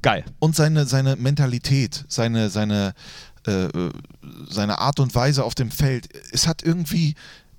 [0.00, 0.24] geil.
[0.38, 2.94] Und seine, seine Mentalität, seine, seine,
[3.46, 3.68] äh,
[4.48, 7.14] seine Art und Weise auf dem Feld, es hat irgendwie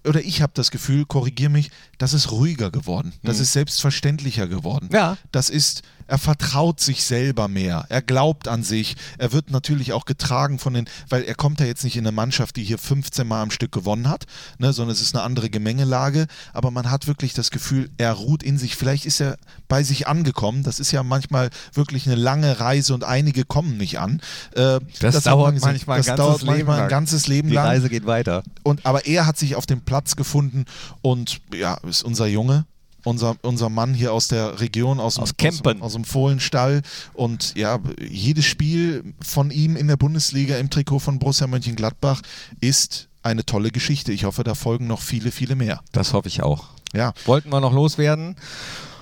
[0.06, 3.14] oder ich habe das Gefühl, korrigier mich, das ist ruhiger geworden.
[3.24, 3.44] Das mhm.
[3.44, 4.90] ist selbstverständlicher geworden.
[4.92, 5.18] Ja.
[5.32, 10.06] Das ist er vertraut sich selber mehr, er glaubt an sich, er wird natürlich auch
[10.06, 13.28] getragen von den, weil er kommt ja jetzt nicht in eine Mannschaft, die hier 15
[13.28, 14.26] Mal am Stück gewonnen hat,
[14.58, 18.44] ne, sondern es ist eine andere Gemengelage, aber man hat wirklich das Gefühl, er ruht
[18.44, 19.38] in sich, vielleicht ist er
[19.68, 24.00] bei sich angekommen, das ist ja manchmal wirklich eine lange Reise und einige kommen nicht
[24.00, 24.22] an.
[24.56, 27.66] Äh, das, das, dauert manchmal, das ein, ganzes dauert manchmal ein ganzes Leben lang.
[27.66, 28.44] Die Reise geht weiter.
[28.64, 30.66] Und, aber er hat sich auf den Platz gefunden
[31.02, 32.66] und ja, ist unser Junge,
[33.06, 36.82] unser, unser Mann hier aus der Region, aus, aus, dem, aus, aus, dem Fohlenstall.
[37.14, 42.22] Und ja, jedes Spiel von ihm in der Bundesliga im Trikot von Borussia Mönchengladbach
[42.60, 44.12] ist eine tolle Geschichte.
[44.12, 45.82] Ich hoffe, da folgen noch viele, viele mehr.
[45.92, 46.66] Das hoffe ich auch.
[46.94, 47.14] Ja.
[47.26, 48.36] Wollten wir noch loswerden?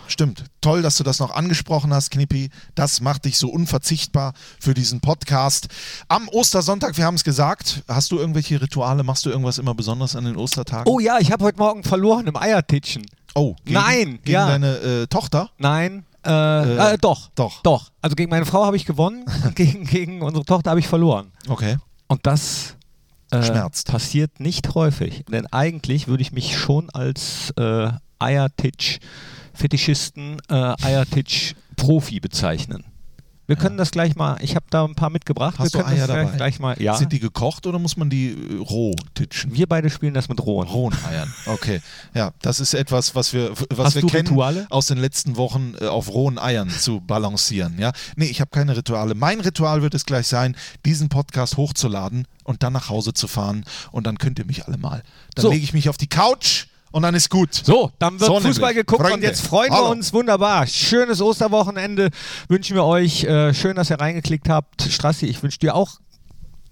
[0.08, 0.44] Stimmt.
[0.62, 2.50] Toll, dass du das noch angesprochen hast, Knippi.
[2.76, 5.68] Das macht dich so unverzichtbar für diesen Podcast.
[6.08, 9.04] Am Ostersonntag, wir haben es gesagt, hast du irgendwelche Rituale?
[9.04, 10.92] Machst du irgendwas immer besonders an den Ostertagen?
[10.92, 13.06] Oh ja, ich habe heute Morgen verloren im Eiertitschen.
[13.36, 14.48] Oh, gegen, nein, gegen ja.
[14.48, 15.50] deine äh, Tochter?
[15.58, 17.91] Nein, äh, äh, äh, doch, doch, doch.
[18.02, 21.34] Also gegen meine Frau habe ich gewonnen, gegen, gegen unsere Tochter habe ich verloren.
[21.50, 21.76] Okay.
[22.08, 22.78] Und das
[23.32, 23.88] äh, schmerzt.
[23.88, 32.86] Passiert nicht häufig, denn eigentlich würde ich mich schon als äh, Eiertitsch-Fetischisten, äh, Eiertitsch-Profi bezeichnen.
[33.45, 35.56] Wir können das gleich mal, ich habe da ein paar mitgebracht.
[35.60, 36.38] Hast wir du Eier dabei?
[36.38, 36.95] Gleich mal, ja.
[36.95, 39.53] Sind die gekocht oder muss man die äh, roh titschen?
[39.53, 40.67] Wir beide spielen das mit rohen.
[40.69, 41.82] Rohen Eiern, okay.
[42.13, 44.65] Ja, das ist etwas, was wir, was Hast wir kennen Rituale?
[44.69, 47.77] aus den letzten Wochen äh, auf rohen Eiern zu balancieren.
[47.79, 47.91] Ja?
[48.15, 49.13] Nee, ich habe keine Rituale.
[49.13, 53.65] Mein Ritual wird es gleich sein, diesen Podcast hochzuladen und dann nach Hause zu fahren
[53.91, 55.03] und dann könnt ihr mich alle mal.
[55.36, 55.51] Dann So.
[55.51, 57.53] lege ich mich auf die Couch und dann ist gut.
[57.53, 58.86] So, dann wird So Fußball nämlich.
[58.86, 59.88] geguckt und Freunde, jetzt freuen hallo.
[59.88, 60.65] wir uns wunderbar.
[60.67, 62.10] Schönes Osterwochenende
[62.47, 63.23] wünschen wir euch.
[63.25, 64.84] Äh, schön, dass ihr reingeklickt habt.
[64.84, 65.97] Strassi, ich wünsche dir auch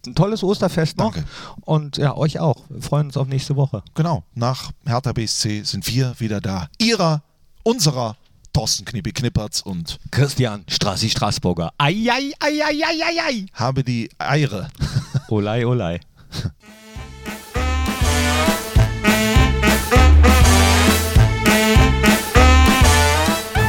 [0.05, 1.13] ein tolles Osterfest noch.
[1.13, 1.27] Danke.
[1.61, 2.63] Und ja, euch auch.
[2.69, 3.83] Wir freuen uns auf nächste Woche.
[3.95, 6.69] Genau, nach Hertha BSC sind wir wieder da.
[6.77, 7.23] Ihrer,
[7.63, 8.15] unserer
[8.53, 11.71] Thorsten Knippi Knippertz und Christian Strassi Straßburger.
[11.77, 13.45] Ei, ei, ei, ei, ei, ei, ei.
[13.53, 14.69] habe die Eire.
[15.29, 15.99] Olei, olei.